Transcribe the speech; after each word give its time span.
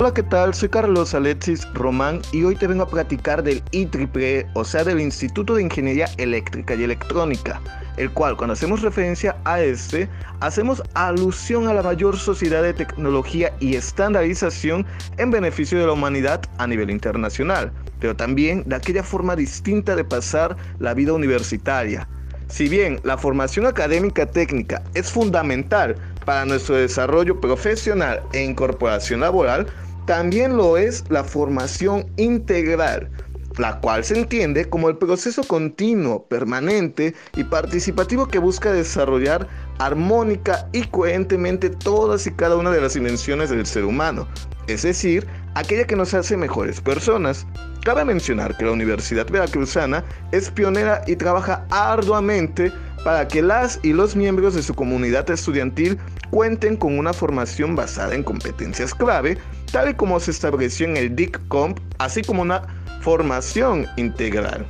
Hola, 0.00 0.14
¿qué 0.14 0.22
tal? 0.22 0.54
Soy 0.54 0.70
Carlos 0.70 1.12
Alexis 1.14 1.68
Román 1.74 2.22
y 2.32 2.42
hoy 2.42 2.56
te 2.56 2.66
vengo 2.66 2.84
a 2.84 2.88
platicar 2.88 3.42
del 3.42 3.62
IEEE, 3.70 4.46
o 4.54 4.64
sea, 4.64 4.82
del 4.82 4.98
Instituto 4.98 5.54
de 5.54 5.62
Ingeniería 5.62 6.08
Eléctrica 6.16 6.74
y 6.74 6.84
Electrónica, 6.84 7.60
el 7.98 8.10
cual 8.10 8.34
cuando 8.34 8.54
hacemos 8.54 8.80
referencia 8.80 9.36
a 9.44 9.60
este, 9.60 10.08
hacemos 10.40 10.82
alusión 10.94 11.68
a 11.68 11.74
la 11.74 11.82
mayor 11.82 12.16
sociedad 12.16 12.62
de 12.62 12.72
tecnología 12.72 13.52
y 13.60 13.74
estandarización 13.74 14.86
en 15.18 15.32
beneficio 15.32 15.78
de 15.78 15.84
la 15.84 15.92
humanidad 15.92 16.40
a 16.56 16.66
nivel 16.66 16.88
internacional, 16.88 17.70
pero 18.00 18.16
también 18.16 18.64
de 18.64 18.76
aquella 18.76 19.02
forma 19.02 19.36
distinta 19.36 19.96
de 19.96 20.04
pasar 20.04 20.56
la 20.78 20.94
vida 20.94 21.12
universitaria. 21.12 22.08
Si 22.48 22.70
bien 22.70 23.00
la 23.04 23.18
formación 23.18 23.66
académica 23.66 24.24
técnica 24.24 24.82
es 24.94 25.12
fundamental 25.12 25.94
para 26.24 26.46
nuestro 26.46 26.76
desarrollo 26.76 27.38
profesional 27.38 28.22
e 28.32 28.42
incorporación 28.42 29.20
laboral, 29.20 29.66
también 30.06 30.56
lo 30.56 30.76
es 30.76 31.04
la 31.08 31.24
formación 31.24 32.06
integral, 32.16 33.10
la 33.58 33.80
cual 33.80 34.04
se 34.04 34.18
entiende 34.18 34.68
como 34.68 34.88
el 34.88 34.96
proceso 34.96 35.42
continuo, 35.44 36.24
permanente 36.26 37.14
y 37.36 37.44
participativo 37.44 38.26
que 38.28 38.38
busca 38.38 38.72
desarrollar 38.72 39.46
armónica 39.78 40.68
y 40.72 40.84
coherentemente 40.84 41.70
todas 41.70 42.26
y 42.26 42.32
cada 42.32 42.56
una 42.56 42.70
de 42.70 42.80
las 42.80 42.94
dimensiones 42.94 43.50
del 43.50 43.66
ser 43.66 43.84
humano, 43.84 44.26
es 44.66 44.82
decir, 44.82 45.26
aquella 45.54 45.86
que 45.86 45.96
nos 45.96 46.14
hace 46.14 46.36
mejores 46.36 46.80
personas. 46.80 47.46
Cabe 47.82 48.04
mencionar 48.04 48.56
que 48.56 48.66
la 48.66 48.72
Universidad 48.72 49.26
Veracruzana 49.30 50.04
es 50.32 50.50
pionera 50.50 51.02
y 51.06 51.16
trabaja 51.16 51.66
arduamente 51.70 52.70
para 53.04 53.28
que 53.28 53.42
las 53.42 53.80
y 53.82 53.92
los 53.92 54.16
miembros 54.16 54.54
de 54.54 54.62
su 54.62 54.74
comunidad 54.74 55.28
estudiantil 55.30 55.98
cuenten 56.30 56.76
con 56.76 56.98
una 56.98 57.12
formación 57.12 57.74
basada 57.74 58.14
en 58.14 58.22
competencias 58.22 58.94
clave, 58.94 59.38
tal 59.72 59.90
y 59.90 59.94
como 59.94 60.20
se 60.20 60.30
estableció 60.30 60.86
en 60.86 60.96
el 60.96 61.16
DICCOMP, 61.16 61.78
así 61.98 62.22
como 62.22 62.42
una 62.42 62.62
formación 63.00 63.86
integral, 63.96 64.66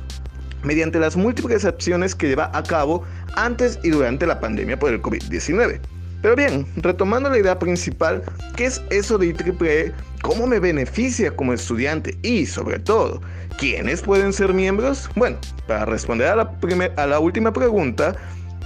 mediante 0.63 0.99
las 0.99 1.17
múltiples 1.17 1.65
acciones 1.65 2.15
que 2.15 2.27
lleva 2.27 2.49
a 2.53 2.63
cabo 2.63 3.03
antes 3.35 3.79
y 3.83 3.89
durante 3.89 4.25
la 4.25 4.39
pandemia 4.39 4.79
por 4.79 4.91
el 4.91 5.01
COVID-19. 5.01 5.79
Pero 6.21 6.35
bien, 6.35 6.67
retomando 6.77 7.29
la 7.29 7.39
idea 7.39 7.57
principal, 7.57 8.23
¿qué 8.55 8.65
es 8.65 8.81
eso 8.91 9.17
de 9.17 9.27
IEEE? 9.27 9.91
¿Cómo 10.21 10.45
me 10.45 10.59
beneficia 10.59 11.35
como 11.35 11.53
estudiante? 11.53 12.15
Y 12.21 12.45
sobre 12.45 12.77
todo, 12.77 13.21
¿quiénes 13.57 14.01
pueden 14.01 14.31
ser 14.31 14.53
miembros? 14.53 15.09
Bueno, 15.15 15.37
para 15.67 15.85
responder 15.85 16.27
a 16.27 16.35
la, 16.35 16.51
a 16.97 17.07
la 17.07 17.19
última 17.19 17.51
pregunta, 17.51 18.15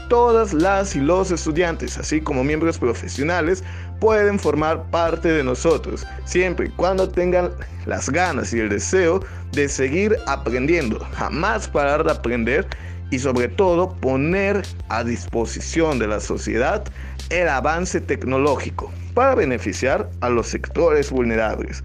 todas 0.10 0.54
las 0.54 0.96
y 0.96 1.00
los 1.00 1.32
estudiantes, 1.32 1.98
así 1.98 2.20
como 2.20 2.44
miembros 2.44 2.78
profesionales, 2.78 3.64
pueden 4.00 4.38
formar 4.38 4.84
parte 4.92 5.30
de 5.30 5.44
nosotros, 5.44 6.06
siempre 6.26 6.68
y 6.68 6.70
cuando 6.72 7.08
tengan 7.10 7.52
las 7.86 8.10
ganas 8.10 8.54
y 8.54 8.60
el 8.60 8.70
deseo 8.70 9.24
de 9.54 9.70
seguir 9.70 10.18
aprendiendo, 10.28 11.00
jamás 11.14 11.68
parar 11.68 12.04
de 12.04 12.12
aprender 12.12 12.68
y 13.12 13.20
sobre 13.20 13.48
todo 13.48 13.96
poner 13.96 14.64
a 14.90 15.04
disposición 15.04 16.00
de 16.00 16.08
la 16.08 16.20
sociedad 16.20 16.84
el 17.30 17.48
avance 17.48 18.02
tecnológico 18.02 18.92
para 19.14 19.36
beneficiar 19.36 20.10
a 20.22 20.30
los 20.30 20.48
sectores 20.48 21.12
vulnerables. 21.12 21.84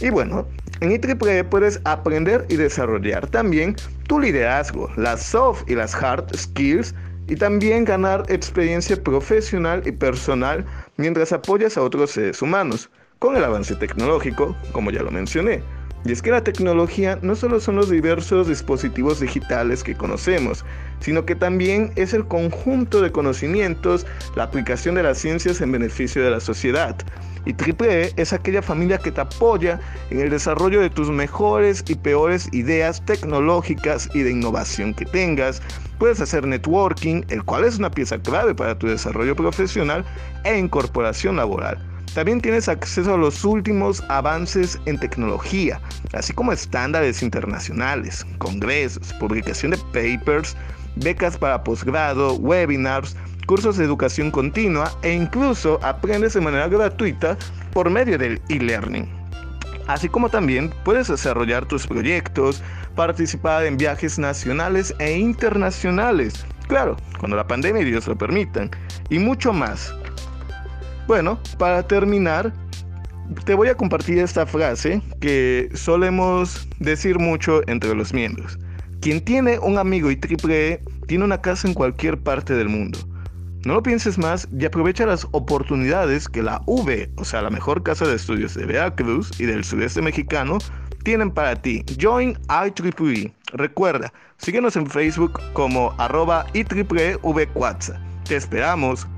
Y 0.00 0.10
bueno, 0.10 0.46
en 0.80 0.92
IEEE 0.92 1.44
puedes 1.44 1.80
aprender 1.84 2.46
y 2.48 2.56
desarrollar 2.56 3.26
también 3.28 3.76
tu 4.06 4.18
liderazgo, 4.18 4.90
las 4.96 5.22
soft 5.22 5.62
y 5.68 5.74
las 5.74 5.94
hard 5.94 6.34
skills 6.34 6.94
y 7.28 7.36
también 7.36 7.84
ganar 7.84 8.24
experiencia 8.28 9.00
profesional 9.00 9.82
y 9.86 9.92
personal 9.92 10.64
mientras 10.96 11.32
apoyas 11.32 11.76
a 11.76 11.82
otros 11.82 12.12
seres 12.12 12.40
humanos, 12.42 12.90
con 13.18 13.36
el 13.36 13.44
avance 13.44 13.76
tecnológico, 13.76 14.56
como 14.72 14.90
ya 14.90 15.02
lo 15.02 15.10
mencioné. 15.10 15.62
Y 16.04 16.12
es 16.12 16.22
que 16.22 16.30
la 16.30 16.42
tecnología 16.42 17.18
no 17.20 17.36
solo 17.36 17.60
son 17.60 17.76
los 17.76 17.90
diversos 17.90 18.48
dispositivos 18.48 19.20
digitales 19.20 19.84
que 19.84 19.94
conocemos, 19.94 20.64
sino 21.00 21.26
que 21.26 21.34
también 21.34 21.92
es 21.96 22.14
el 22.14 22.26
conjunto 22.26 23.02
de 23.02 23.12
conocimientos, 23.12 24.06
la 24.34 24.44
aplicación 24.44 24.94
de 24.94 25.02
las 25.02 25.18
ciencias 25.18 25.60
en 25.60 25.72
beneficio 25.72 26.24
de 26.24 26.30
la 26.30 26.40
sociedad. 26.40 26.96
Y 27.46 27.54
Triple 27.54 28.12
es 28.16 28.32
aquella 28.32 28.62
familia 28.62 28.98
que 28.98 29.10
te 29.10 29.20
apoya 29.20 29.80
en 30.10 30.20
el 30.20 30.30
desarrollo 30.30 30.80
de 30.80 30.90
tus 30.90 31.10
mejores 31.10 31.84
y 31.88 31.94
peores 31.94 32.48
ideas 32.52 33.04
tecnológicas 33.04 34.08
y 34.14 34.22
de 34.22 34.30
innovación 34.30 34.94
que 34.94 35.06
tengas. 35.06 35.62
Puedes 35.98 36.20
hacer 36.20 36.46
networking, 36.46 37.22
el 37.28 37.42
cual 37.44 37.64
es 37.64 37.78
una 37.78 37.90
pieza 37.90 38.18
clave 38.18 38.54
para 38.54 38.78
tu 38.78 38.86
desarrollo 38.86 39.36
profesional 39.36 40.04
e 40.44 40.58
incorporación 40.58 41.36
laboral. 41.36 41.89
También 42.14 42.40
tienes 42.40 42.68
acceso 42.68 43.14
a 43.14 43.18
los 43.18 43.44
últimos 43.44 44.02
avances 44.08 44.80
en 44.86 44.98
tecnología, 44.98 45.80
así 46.12 46.32
como 46.32 46.52
estándares 46.52 47.22
internacionales, 47.22 48.26
congresos, 48.38 49.12
publicación 49.14 49.70
de 49.70 49.78
papers, 49.92 50.56
becas 50.96 51.38
para 51.38 51.62
posgrado, 51.62 52.34
webinars, 52.34 53.16
cursos 53.46 53.76
de 53.76 53.84
educación 53.84 54.32
continua 54.32 54.92
e 55.02 55.12
incluso 55.12 55.78
aprendes 55.84 56.34
de 56.34 56.40
manera 56.40 56.66
gratuita 56.66 57.38
por 57.72 57.88
medio 57.88 58.18
del 58.18 58.42
e-learning. 58.48 59.08
Así 59.86 60.08
como 60.08 60.28
también 60.28 60.72
puedes 60.84 61.08
desarrollar 61.08 61.64
tus 61.66 61.86
proyectos, 61.86 62.60
participar 62.96 63.64
en 63.64 63.76
viajes 63.76 64.18
nacionales 64.18 64.94
e 64.98 65.16
internacionales, 65.16 66.44
claro, 66.66 66.96
cuando 67.18 67.36
la 67.36 67.46
pandemia 67.46 67.82
y 67.82 67.86
Dios 67.86 68.08
lo 68.08 68.18
permitan, 68.18 68.70
y 69.10 69.18
mucho 69.20 69.52
más. 69.52 69.94
Bueno, 71.10 71.40
para 71.58 71.82
terminar, 71.82 72.52
te 73.44 73.54
voy 73.54 73.66
a 73.66 73.74
compartir 73.74 74.18
esta 74.18 74.46
frase 74.46 75.02
que 75.20 75.68
solemos 75.74 76.68
decir 76.78 77.18
mucho 77.18 77.68
entre 77.68 77.96
los 77.96 78.14
miembros. 78.14 78.56
Quien 79.00 79.20
tiene 79.20 79.58
un 79.58 79.76
amigo 79.76 80.12
y 80.12 80.16
triple 80.16 80.68
E 80.68 80.84
tiene 81.08 81.24
una 81.24 81.42
casa 81.42 81.66
en 81.66 81.74
cualquier 81.74 82.16
parte 82.16 82.54
del 82.54 82.68
mundo. 82.68 83.00
No 83.64 83.74
lo 83.74 83.82
pienses 83.82 84.18
más 84.18 84.46
y 84.56 84.64
aprovecha 84.64 85.04
las 85.04 85.26
oportunidades 85.32 86.28
que 86.28 86.44
la 86.44 86.62
V, 86.66 87.10
o 87.16 87.24
sea, 87.24 87.42
la 87.42 87.50
mejor 87.50 87.82
casa 87.82 88.06
de 88.06 88.14
estudios 88.14 88.54
de 88.54 88.66
Veracruz 88.66 89.32
y 89.40 89.46
del 89.46 89.64
sudeste 89.64 90.00
mexicano, 90.00 90.58
tienen 91.02 91.32
para 91.32 91.56
ti. 91.56 91.84
Join 92.00 92.38
IEEE. 92.48 93.34
Recuerda, 93.52 94.12
síguenos 94.38 94.76
en 94.76 94.86
Facebook 94.86 95.40
como 95.54 95.92
arroba 95.98 96.46
IEEE 96.54 97.18
Te 98.28 98.36
esperamos. 98.36 99.08